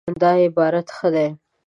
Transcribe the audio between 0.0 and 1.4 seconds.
دا عبارت ښه دی